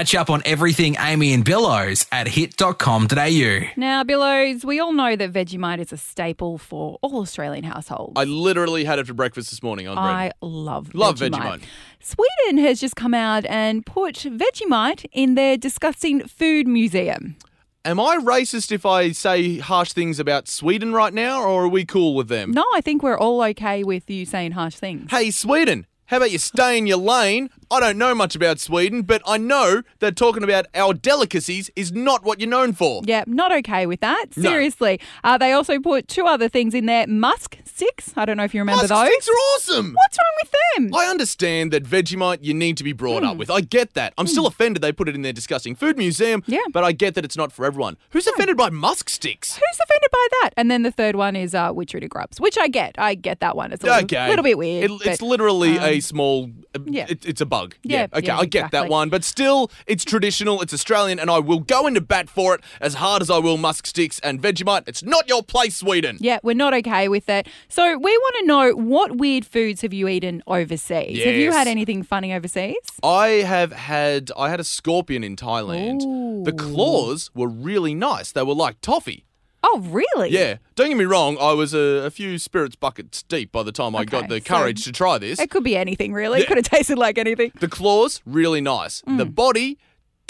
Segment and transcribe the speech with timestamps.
[0.00, 3.60] Catch up on everything Amy and Billows at hit.com.au.
[3.76, 8.14] Now, Billows, we all know that Vegemite is a staple for all Australian households.
[8.16, 10.06] I literally had it for breakfast this morning on bread.
[10.06, 11.60] I love Love Vegemite.
[11.60, 11.62] Vegemite.
[12.00, 17.36] Sweden has just come out and put Vegemite in their disgusting food museum.
[17.84, 21.84] Am I racist if I say harsh things about Sweden right now, or are we
[21.84, 22.52] cool with them?
[22.52, 25.10] No, I think we're all okay with you saying harsh things.
[25.10, 27.50] Hey, Sweden, how about you stay in your lane?
[27.70, 31.92] I don't know much about Sweden, but I know that talking about our delicacies is
[31.92, 33.02] not what you're known for.
[33.04, 34.26] Yeah, not okay with that.
[34.36, 34.42] No.
[34.50, 35.00] Seriously.
[35.22, 38.12] Uh, they also put two other things in there musk sticks.
[38.16, 38.90] I don't know if you remember those.
[38.90, 39.12] Musk those.
[39.24, 39.94] sticks are awesome.
[39.94, 40.50] What's wrong with
[40.90, 40.94] them?
[40.94, 43.50] I understand that Vegemite you need to be brought up with.
[43.50, 44.14] I get that.
[44.18, 46.42] I'm still offended they put it in their disgusting food museum.
[46.46, 46.58] Yeah.
[46.72, 47.96] But I get that it's not for everyone.
[48.10, 49.54] Who's offended by musk sticks?
[49.56, 50.50] Who's offended by that?
[50.56, 52.96] And then the third one is uh, Witchetty Grubs, which I get.
[52.98, 53.72] I get that one.
[53.72, 54.28] It's a little, Okay.
[54.28, 54.90] little bit weird.
[54.90, 56.50] It- it's but, literally um, a small.
[56.74, 57.06] uh, yeah.
[57.08, 57.59] It, it's a bug.
[57.82, 58.26] Yeah, Okay.
[58.26, 60.60] yeah, I get that one, but still, it's traditional.
[60.62, 63.56] It's Australian, and I will go into bat for it as hard as I will
[63.56, 64.84] musk sticks and Vegemite.
[64.86, 66.16] It's not your place, Sweden.
[66.20, 67.46] Yeah, we're not okay with it.
[67.68, 71.22] So we want to know what weird foods have you eaten overseas?
[71.24, 72.76] Have you had anything funny overseas?
[73.02, 74.30] I have had.
[74.36, 76.44] I had a scorpion in Thailand.
[76.44, 78.32] The claws were really nice.
[78.32, 79.24] They were like toffee.
[79.62, 80.30] Oh, really?
[80.30, 80.56] Yeah.
[80.74, 81.36] Don't get me wrong.
[81.40, 84.44] I was a, a few spirits buckets deep by the time I got the so-
[84.54, 85.38] courage to try this.
[85.38, 86.38] It could be anything, really.
[86.38, 86.48] It Yeah.
[86.48, 87.52] could have tasted like anything.
[87.60, 89.02] The claws, really nice.
[89.02, 89.34] The Mm.
[89.34, 89.78] body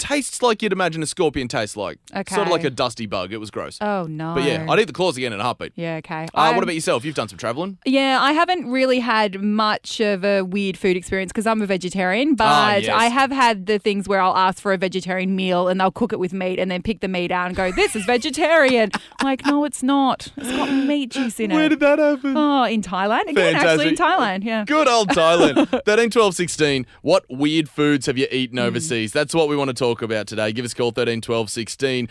[0.01, 1.99] tastes like you'd imagine a scorpion tastes like.
[2.15, 2.33] Okay.
[2.35, 3.31] Sort of like a dusty bug.
[3.31, 3.77] It was gross.
[3.81, 4.33] Oh, no.
[4.33, 5.73] But yeah, I'd eat the claws again in a heartbeat.
[5.75, 6.27] Yeah, okay.
[6.33, 7.05] Uh, what about yourself?
[7.05, 7.77] You've done some travelling.
[7.85, 12.35] Yeah, I haven't really had much of a weird food experience because I'm a vegetarian,
[12.35, 12.89] but Ah, yes.
[12.93, 16.11] I have had the things where I'll ask for a vegetarian meal and they'll cook
[16.13, 18.89] it with meat and then pick the meat out and go, This is vegetarian.
[19.19, 20.29] I'm like, no, it's not.
[20.37, 21.55] It's got meat juice in it.
[21.55, 22.35] Where did that happen?
[22.35, 23.27] Oh, in Thailand.
[23.27, 24.65] Again, actually in Thailand, yeah.
[24.65, 25.83] Good old Thailand.
[25.85, 26.85] 13, 12, 16.
[27.01, 29.11] What weird foods have you eaten overseas?
[29.11, 30.51] That's what we want to talk about today.
[30.53, 32.07] Give us a call 13, 12, 16.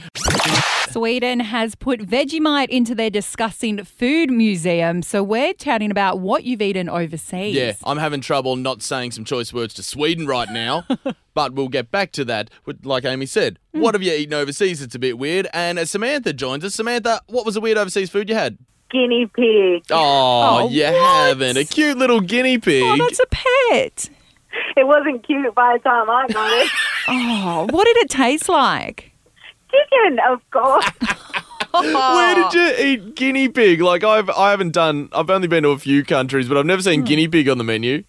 [0.90, 5.02] Sweden has put Vegemite into their disgusting food museum.
[5.02, 7.54] So we're chatting about what you've eaten overseas.
[7.54, 10.84] Yeah, I'm having trouble not saying some choice words to Sweden right now,
[11.34, 12.50] but we'll get back to that.
[12.82, 13.80] Like Amy said, Hmm.
[13.82, 14.82] what have you eaten overseas?
[14.82, 15.46] It's a bit weird.
[15.52, 16.74] And uh, Samantha joins us.
[16.74, 18.58] Samantha, what was a weird overseas food you had?
[18.90, 19.84] guinea pig.
[19.92, 20.94] Oh, Oh, you what?
[20.94, 21.56] haven't.
[21.56, 22.82] A cute little guinea pig.
[22.84, 24.10] Oh, that's a pet.
[24.76, 26.68] It wasn't cute by the time I got it.
[27.12, 29.10] Oh, what did it taste like?
[29.70, 30.86] Chicken, of course.
[31.72, 33.80] Where did you eat guinea pig?
[33.80, 35.08] Like I've I haven't done.
[35.12, 36.84] I've only been to a few countries, but I've never Hmm.
[36.90, 38.04] seen guinea pig on the menu.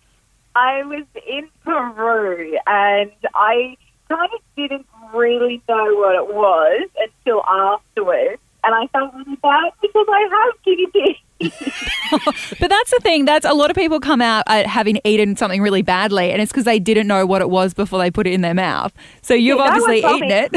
[0.55, 3.77] I was in Peru and I
[4.09, 8.41] kind of didn't really know what it was until afterwards.
[8.63, 11.15] And I felt really bad because I have guinea pig.
[12.59, 13.23] But that's the thing.
[13.25, 16.51] That's a lot of people come out at having eaten something really badly, and it's
[16.51, 18.93] because they didn't know what it was before they put it in their mouth.
[19.21, 20.51] So you've Yeah, obviously eaten it.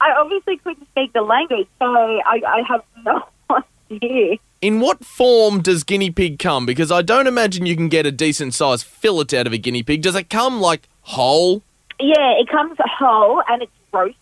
[0.00, 3.22] I obviously couldn't speak the language, so I, I have no
[3.92, 4.36] idea.
[4.62, 6.64] In what form does guinea pig come?
[6.64, 9.82] Because I don't imagine you can get a decent sized fillet out of a guinea
[9.82, 10.00] pig.
[10.02, 11.62] Does it come like whole?
[11.98, 14.16] Yeah, it comes whole and it's roasted.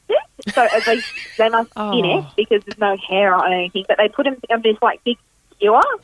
[0.54, 1.00] So as they
[1.36, 2.18] they must skin Oh.
[2.18, 3.84] it because there's no hair or anything.
[3.86, 5.18] But they put them on this like big
[5.58, 5.76] skewer.
[5.76, 5.98] are.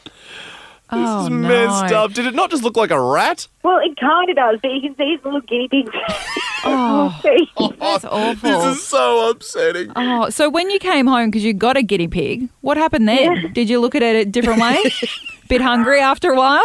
[0.90, 1.48] this is no.
[1.48, 2.12] messed up.
[2.12, 3.48] Did it not just look like a rat?
[3.62, 5.92] Well, it kind of does, but you can see these little guinea pigs.
[6.66, 7.20] Oh.
[7.22, 7.46] See?
[7.78, 8.48] That's awful.
[8.62, 9.92] This is so upsetting.
[9.96, 13.52] Oh, so when you came home because you got a guinea pig, what happened then?
[13.52, 14.82] Did you look at it a different way?
[15.50, 16.64] Bit hungry after a while?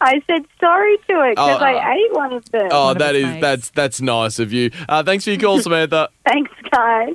[0.00, 1.64] I said sorry to it because Oh.
[1.64, 2.68] I ate one of them.
[2.70, 3.40] Oh, that is face.
[3.42, 4.70] that's that's nice of you.
[4.88, 6.08] Uh, thanks for your call, Samantha.
[6.26, 7.12] Thanks, guys.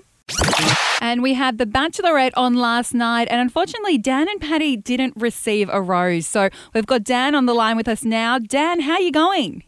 [1.02, 5.70] And we had the Bachelorette on last night, and unfortunately, Dan and Patty didn't receive
[5.72, 6.28] a rose.
[6.28, 8.38] So we've got Dan on the line with us now.
[8.38, 9.64] Dan, how are you going?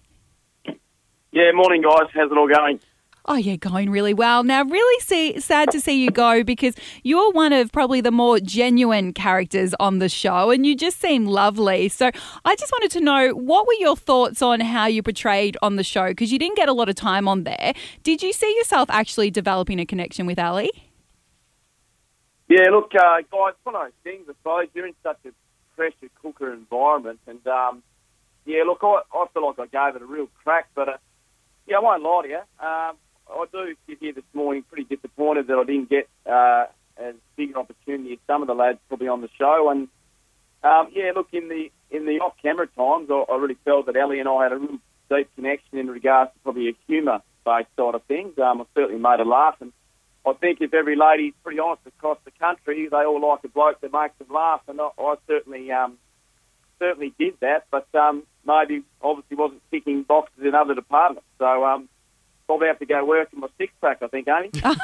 [1.31, 2.09] Yeah, morning, guys.
[2.13, 2.79] How's it all going?
[3.25, 4.43] Oh, yeah, going really well.
[4.43, 8.39] Now, really see, sad to see you go because you're one of probably the more
[8.39, 11.87] genuine characters on the show and you just seem lovely.
[11.87, 12.09] So
[12.45, 15.83] I just wanted to know what were your thoughts on how you portrayed on the
[15.83, 17.73] show because you didn't get a lot of time on there.
[18.01, 20.71] Did you see yourself actually developing a connection with Ali?
[22.49, 24.67] Yeah, look, uh, guys, one of those things, I suppose.
[24.73, 25.31] You're in such a
[25.75, 27.19] pressure cooker environment.
[27.27, 27.83] And, um,
[28.45, 30.69] yeah, look, I, I feel like I gave it a real crack.
[30.75, 30.97] But, uh,
[31.67, 32.65] yeah, I won't lie to you.
[32.67, 32.97] Um,
[33.33, 36.65] I do sit here this morning pretty disappointed that I didn't get uh,
[36.97, 39.69] as big an opportunity as some of the lads probably on the show.
[39.69, 39.87] And,
[40.63, 44.19] um, yeah, look, in the in the off-camera times, I, I really felt that Ali
[44.19, 44.79] and I had a real
[45.09, 48.37] deep connection in regards to probably a humour-based side of things.
[48.37, 49.55] Um, I certainly made her laugh.
[49.59, 49.73] And
[50.25, 53.81] I think if every lady's pretty honest across the country, they all like a bloke
[53.81, 55.97] that makes them laugh, and I, I certainly um,
[56.79, 57.65] certainly did that.
[57.71, 61.27] But um, maybe obviously wasn't ticking boxes in other departments.
[61.39, 61.89] So um,
[62.51, 64.01] probably have to go work in my six pack.
[64.01, 64.51] I think, Amy.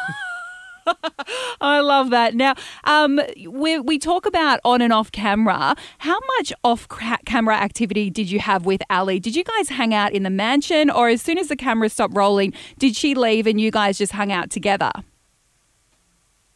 [1.60, 2.34] I love that.
[2.34, 2.56] Now,
[2.86, 5.76] um, we, we talk about on and off camera.
[5.98, 6.88] How much off
[7.26, 9.20] camera activity did you have with Ali?
[9.20, 12.16] Did you guys hang out in the mansion, or as soon as the camera stopped
[12.16, 14.92] rolling, did she leave and you guys just hung out together?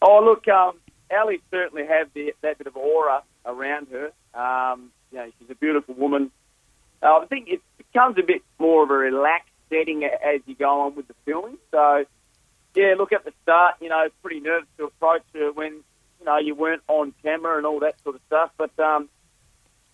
[0.02, 0.80] Oh, look, um,
[1.12, 4.12] Ali certainly had the, that bit of aura around her.
[4.34, 6.32] Um, you know, she's a beautiful woman.
[7.04, 10.82] Uh, I think it becomes a bit more of a relaxed setting as you go
[10.82, 11.58] on with the filming.
[11.72, 12.06] So,
[12.76, 15.74] yeah, look at the start, you know, pretty nervous to approach her when,
[16.20, 18.52] you know, you weren't on camera and all that sort of stuff.
[18.58, 19.10] But, um,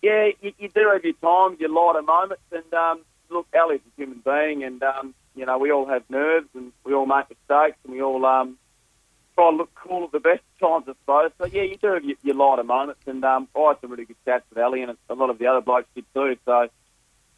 [0.02, 2.44] yeah, you, you do have your times, your lighter moments.
[2.52, 6.48] And, um, look, Ali's a human being and, um, you know, we all have nerves
[6.56, 8.58] and we all make mistakes and we all, um,
[9.38, 11.32] try and look cool at the best times, I suppose.
[11.38, 14.06] So yeah, you do have your, your lighter moments, and um, I had some really
[14.06, 16.36] good chats with Ali, and a lot of the other blokes did too.
[16.46, 16.68] So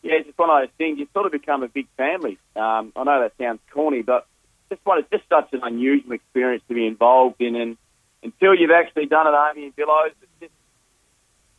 [0.02, 1.00] yeah, it's just one of those things.
[1.00, 2.38] You sort of become a big family.
[2.56, 4.26] Um, I know that sounds corny, but
[4.70, 7.78] just one, it's just such an unusual experience to be involved in, and
[8.24, 10.54] until you've actually done it, Amy and Billows, it's just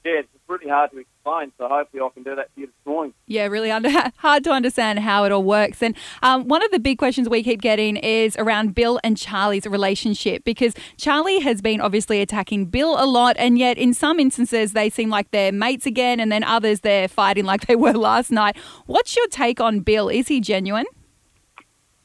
[0.04, 1.52] yeah, it's really hard to explain.
[1.58, 3.12] So hopefully, I can do that for you this morning.
[3.26, 5.82] Yeah, really under, hard to understand how it all works.
[5.82, 9.66] And um, one of the big questions we keep getting is around Bill and Charlie's
[9.66, 14.72] relationship because Charlie has been obviously attacking Bill a lot, and yet in some instances
[14.72, 18.30] they seem like they're mates again, and then others they're fighting like they were last
[18.30, 18.56] night.
[18.86, 20.08] What's your take on Bill?
[20.08, 20.86] Is he genuine?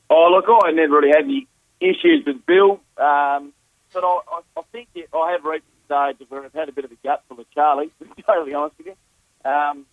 [0.09, 1.47] Oh, look, I never really had any
[1.79, 3.53] issues with Bill, um,
[3.93, 6.85] but I, I, I think it, I have reached stage where I've had a bit
[6.85, 9.49] of a gut full of Charlie, to be totally honest with you.
[9.49, 9.85] Um,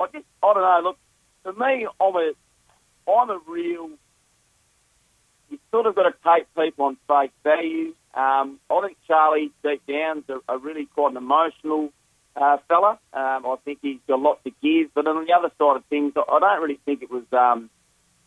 [0.00, 0.98] I just, I don't know, look,
[1.42, 2.32] for me, I'm a,
[3.10, 3.90] I'm a real,
[5.50, 7.94] you sort of got to take people on face value.
[8.14, 11.90] Um, I think Charlie, deep down, is a, a really quite an emotional
[12.34, 12.98] uh, fella.
[13.12, 15.84] Um, I think he's got a lot to give, but on the other side of
[15.86, 17.70] things, I, I don't really think it was, um,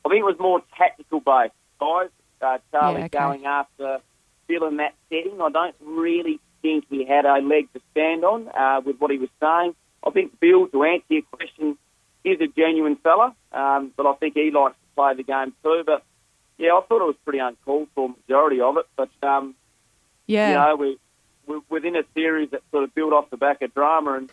[0.05, 2.09] I think it was more tactical based, guys.
[2.41, 3.17] Uh, Charlie Yeah, okay.
[3.17, 3.99] going after
[4.47, 5.41] Bill in that setting.
[5.41, 9.17] I don't really think he had a leg to stand on uh, with what he
[9.17, 9.75] was saying.
[10.05, 11.77] I think Bill, to answer your question,
[12.23, 15.83] is a genuine fella, um, but I think he likes to play the game too.
[15.85, 16.03] But
[16.57, 18.85] yeah, I thought it was pretty uncalled for majority of it.
[18.95, 19.55] But um,
[20.27, 20.49] Yeah.
[20.49, 20.97] you know, we,
[21.47, 24.31] we're within a series that sort of built off the back of drama, and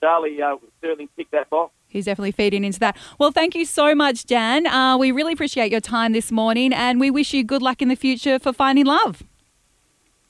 [0.00, 1.72] Charlie uh, certainly ticked that box.
[1.88, 2.96] He's definitely feeding into that.
[3.18, 4.66] Well, thank you so much, Dan.
[4.66, 7.88] Uh, we really appreciate your time this morning, and we wish you good luck in
[7.88, 9.22] the future for finding love.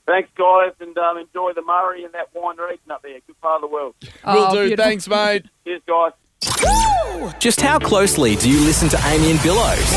[0.05, 3.19] Thanks, guys, and um, enjoy the Murray and that wine region up there.
[3.25, 3.95] Good part of the world.
[4.01, 4.61] Will Oh, do.
[4.67, 4.83] beautiful.
[4.85, 5.45] Thanks, mate.
[5.63, 6.11] Cheers, guys.
[7.39, 9.93] Just how closely do you listen to Amy and Billows?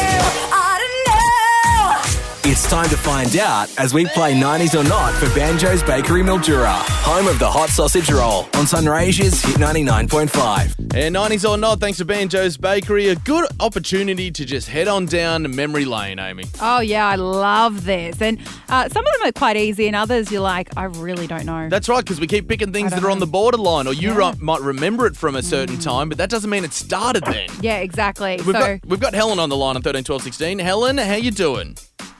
[2.48, 6.76] It's time to find out as we play 90s or not for Banjo's Bakery Mildura,
[7.02, 10.94] home of the hot sausage roll on Sunraysia's Hit 99.5.
[10.94, 15.06] And 90s or not, thanks to Banjo's Bakery, a good opportunity to just head on
[15.06, 16.44] down memory lane, Amy.
[16.60, 18.22] Oh, yeah, I love this.
[18.22, 18.38] And
[18.68, 21.68] uh, some of them are quite easy, and others you're like, I really don't know.
[21.68, 24.14] That's right, because we keep picking things that are on the borderline, or you Yeah.
[24.14, 24.34] Mm.
[24.38, 27.48] ri- might remember it from a certain time, but that doesn't mean it started then.
[27.60, 28.36] yeah, exactly.
[28.46, 30.60] We've, so, got, we've got Helen on the line on 13, 12, 16.
[30.60, 31.76] Helen, how you doing?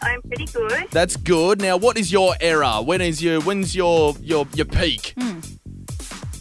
[0.07, 0.87] I'm pretty good.
[0.91, 1.61] That's good.
[1.61, 2.81] Now, what is your era?
[2.83, 5.15] When is your when's your your your peak?
[5.19, 5.41] Hmm.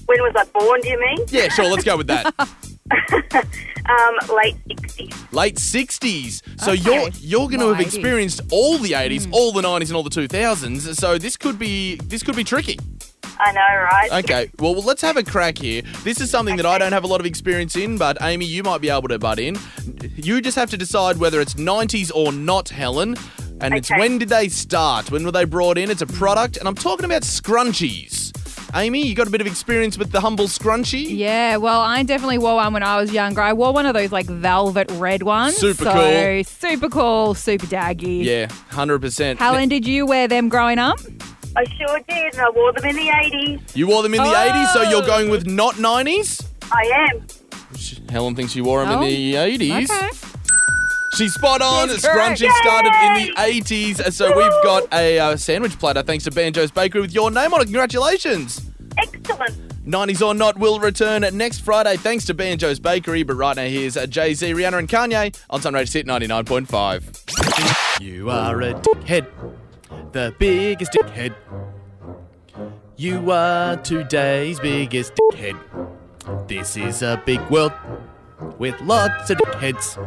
[0.07, 1.25] When was I born, do you mean?
[1.29, 1.65] Yeah, sure.
[1.65, 2.33] Let's go with that.
[3.87, 5.31] Um, late 60s.
[5.31, 6.41] Late sixties.
[6.57, 6.81] So Okay.
[6.81, 7.87] you're you're going to More have 80s.
[7.87, 9.01] experienced all the Hmm.
[9.01, 10.97] eighties, all the nineties, and all the two thousands.
[10.97, 12.79] So this could be this could be tricky.
[13.37, 14.23] I know, right?
[14.23, 15.83] Okay, well, well, let's have a crack here.
[16.03, 18.63] This is something that I don't have a lot of experience in, but Amy, you
[18.63, 19.55] might be able to butt in.
[20.15, 23.15] You just have to decide whether it's 90s or not, Helen.
[23.61, 25.11] And it's when did they start?
[25.11, 25.89] When were they brought in?
[25.89, 28.31] It's a product, and I'm talking about scrunchies.
[28.75, 31.05] Amy, you got a bit of experience with the humble scrunchie?
[31.07, 33.41] yeah, well, I definitely wore one when I was younger.
[33.41, 35.55] I wore one of those like velvet red ones.
[35.55, 36.43] Super so, cool.
[36.43, 38.23] Super cool, super daggy.
[38.25, 39.37] Yeah, 100%.
[39.37, 40.99] Helen, did you wear them growing up?
[41.55, 43.75] I sure did, and I wore them in the 80s.
[43.77, 44.33] You wore them in the Oh.
[44.33, 46.45] 80s, so you're going with not 90s?
[46.69, 47.25] I am.
[48.09, 49.89] Helen thinks you wore them Oh, in the 80s.
[49.89, 50.34] Okay.
[51.17, 51.89] She's spot on.
[51.89, 52.39] Yes, correct.
[52.39, 54.11] Scrunchie started in the 80s.
[54.11, 57.61] So we've got a uh, sandwich platter thanks to Banjo's Bakery with your name on
[57.61, 57.65] it.
[57.65, 58.69] Congratulations.
[58.97, 59.85] Excellent.
[59.85, 63.23] 90s or not will return next Friday thanks to Banjo's Bakery.
[63.23, 68.01] But right now, here's uh, Jay Z, Rihanna, and Kanye on Sunray Hit 99.5.
[68.01, 69.27] You are a dickhead,
[70.11, 71.35] the biggest dickhead.
[72.97, 75.57] You are today's biggest dickhead.
[76.47, 77.73] This is a big world
[78.57, 79.97] with lots of dickheads.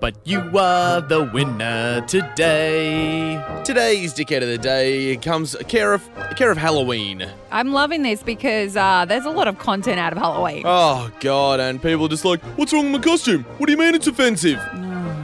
[0.00, 3.42] But you are the winner today.
[3.64, 7.26] Today's dickhead of the day comes care of care of Halloween.
[7.50, 10.62] I'm loving this because uh, there's a lot of content out of Halloween.
[10.66, 13.44] Oh god, and people are just like, what's wrong with my costume?
[13.58, 14.60] What do you mean it's offensive?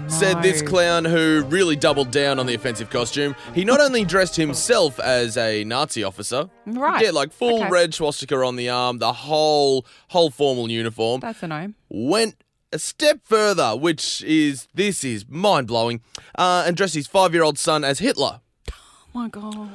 [0.09, 3.35] said this clown who really doubled down on the offensive costume.
[3.57, 7.05] He not only dressed himself as a Nazi officer, Right.
[7.05, 7.69] yeah, like full Okay.
[7.69, 11.21] red swastika on the arm, the whole whole formal uniform.
[11.21, 11.73] That's a no.
[11.89, 12.37] went
[12.73, 16.01] a step further, which is this is mind blowing,
[16.37, 18.41] uh, and dressed his five year old son as Hitler.
[18.71, 18.75] Oh
[19.13, 19.71] my god.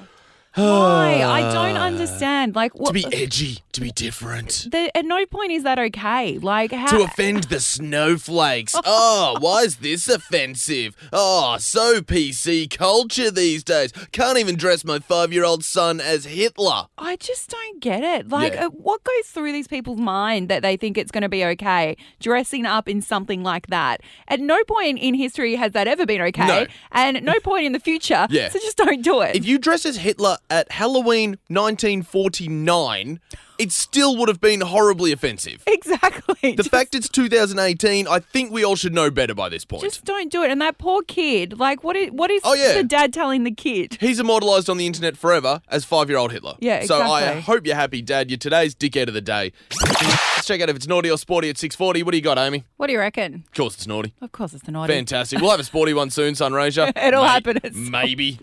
[0.55, 1.22] Why?
[1.24, 2.55] I don't understand.
[2.55, 4.67] Like, what, To be edgy, to be different.
[4.72, 6.38] the, at no point is that okay.
[6.39, 6.88] Like, how?
[6.98, 8.75] To offend the snowflakes.
[8.93, 10.96] Oh, why is this offensive?
[11.13, 13.91] Oh, so PC culture these days.
[14.12, 16.88] Can't even dress my five year old son as Hitler.
[16.98, 18.27] I just don't get it.
[18.29, 18.65] Like, Yeah.
[18.65, 21.96] uh, what goes through these people's mind that they think it's going to be okay
[22.20, 24.01] dressing up in something like that?
[24.27, 26.65] At no point in history has that ever been okay, No.
[26.91, 28.27] and at no point in the future.
[28.31, 28.50] Yeah.
[28.50, 29.36] So just don't do it.
[29.36, 33.20] If you dress as Hitler at Halloween 1949,
[33.62, 35.63] it still would have been horribly offensive.
[35.68, 36.51] exactly.
[36.51, 39.84] The Just- fact it's 2018, I think we all should know better by this point.
[39.84, 40.50] Just don't do it.
[40.51, 42.74] And that poor kid, like, what is what is Oh, yeah.
[42.74, 43.98] the dad telling the kid?
[44.00, 46.56] He's immortalised on the internet forever as five year old Hitler.
[46.60, 47.08] Yeah, exactly.
[47.08, 48.30] So I hope you're happy, Dad.
[48.30, 49.51] You're today's dickhead of the day.
[49.80, 52.03] Let's check out if it's naughty or sporty at 640.
[52.03, 52.63] What do you got, Amy?
[52.77, 53.44] What do you reckon?
[53.48, 54.13] Of course it's naughty.
[54.22, 54.91] Of course, it's the naughty.
[54.94, 55.39] Fantastic.
[55.39, 56.91] We'll have a sporty one soon, Sunraysia.
[57.08, 57.60] It'll May- happen
[57.91, 58.39] Maybe.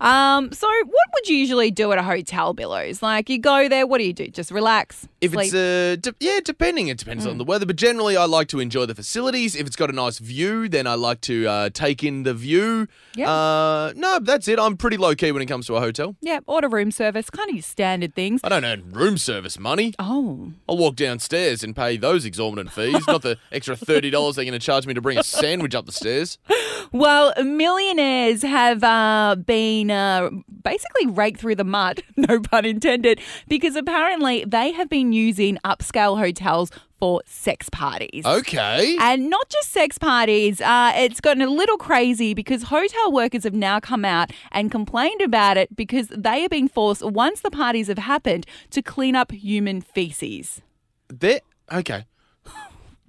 [0.00, 3.02] Um, so what would you usually do at a hotel, Billows?
[3.02, 4.28] Like you go there, what do you do?
[4.34, 5.46] Just relax, If sleep.
[5.46, 6.88] it's uh, de- yeah, depending.
[6.88, 7.30] It depends Mm.
[7.30, 9.54] on the weather, but generally I like to enjoy the facilities.
[9.54, 12.88] If it's got a nice view, then I like to uh, take in the view.
[13.14, 13.30] Yeah.
[13.30, 14.58] Uh, no, that's it.
[14.58, 16.16] I'm pretty low key when it comes to a hotel.
[16.20, 18.40] yeah, order room service, kind of your standard things.
[18.42, 19.94] I don't earn room service money.
[20.00, 24.44] Oh, I'll walk downstairs and pay those exorbitant fees, not the extra thirty dollars they're
[24.44, 26.38] going to charge me to bring a sandwich up the stairs.
[26.92, 30.30] well, millionaires have uh, been uh,
[30.64, 36.18] basically rake through the mud, no pun intended, because apparently they have been using upscale
[36.18, 38.24] hotels for sex parties.
[38.24, 38.96] Okay.
[38.98, 43.54] And not just sex parties, uh, it's gotten a little crazy because hotel workers have
[43.54, 47.88] now come out and complained about it because they are being forced, once the parties
[47.88, 50.62] have happened, to clean up human feces.
[51.08, 51.40] They're
[51.70, 52.06] okay.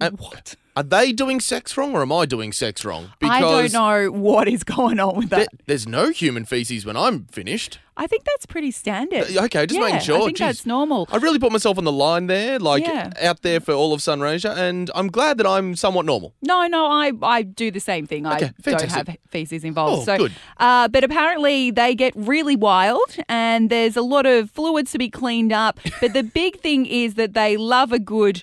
[0.00, 0.54] Uh, What?
[0.76, 3.12] Are they doing sex wrong or am I doing sex wrong?
[3.22, 5.38] I don't know what is going on with that.
[5.38, 7.78] there- there's no human feces when I'm finished.
[7.96, 9.24] I think that's pretty standard.
[9.34, 10.20] Uh, okay, just yeah, making sure.
[10.20, 10.40] I think Jeez.
[10.40, 11.08] that's normal.
[11.10, 13.10] I really put myself on the line there, like Yeah.
[13.22, 16.34] out there for all of Sunraysia, and I'm glad that I'm somewhat normal.
[16.42, 18.26] No, no, I, I do the same thing.
[18.26, 20.02] I Okay, don't have feces involved.
[20.02, 20.32] Oh, so, good.
[20.58, 25.08] Uh, but apparently they get really wild, and there's a lot of fluids to be
[25.08, 25.80] cleaned up.
[26.02, 28.42] But the big thing is that they love a good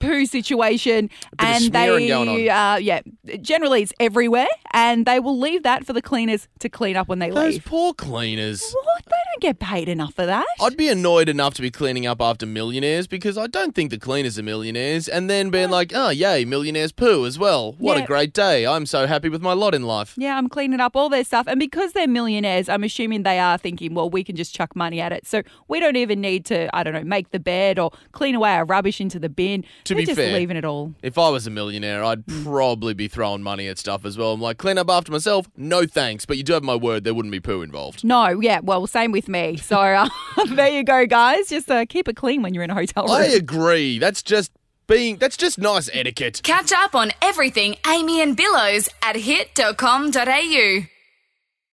[0.00, 2.28] poo situation, and they, on.
[2.28, 3.00] Uh, yeah,
[3.42, 7.18] generally it's everywhere, and they will leave that for the cleaners to clean up when
[7.18, 7.34] they leave.
[7.34, 7.64] Those leave.
[7.64, 8.62] poor cleaners.
[8.72, 9.04] What?
[9.04, 10.46] They don't get paid enough for that.
[10.60, 13.98] I'd be annoyed enough to be cleaning up after millionaires because I don't think the
[13.98, 17.74] cleaners are millionaires, and then being like, oh, yay, millionaires poo as well.
[17.78, 18.04] What Yeah.
[18.04, 18.66] a great day.
[18.66, 20.14] I'm so happy with my lot in life.
[20.16, 21.46] Yeah, I'm cleaning up all their stuff.
[21.46, 25.00] And because they're millionaires, I'm assuming they are thinking, well, we can just chuck money
[25.00, 25.26] at it.
[25.26, 28.52] So we don't even need to, I don't know, make the bed or clean away
[28.52, 29.64] our rubbish into the bin.
[29.84, 30.94] To We're be just fair, leaving it all.
[31.02, 32.44] If I was a millionaire, I'd hmm.
[32.44, 34.32] probably be throwing money at stuff as well.
[34.34, 35.48] I'm like, clean up after myself?
[35.56, 38.04] No thanks, but you do have my word, there wouldn't be poo involved.
[38.04, 39.56] No, yeah, well, same with me.
[39.56, 40.08] So uh,
[40.50, 41.48] there you go, guys.
[41.48, 43.16] Just uh, keep it clean when you're in a hotel room.
[43.16, 43.98] I agree.
[43.98, 44.52] That's just
[44.86, 46.42] being, that's just nice etiquette.
[46.44, 50.97] Catch up on everything Amy and Billows at hit.com.au.